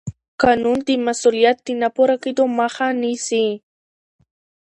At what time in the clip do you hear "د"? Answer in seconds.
0.87-0.89, 1.63-1.67